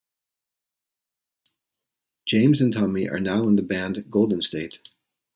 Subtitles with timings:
[2.25, 4.79] James and Tommy are now in the band Golden State.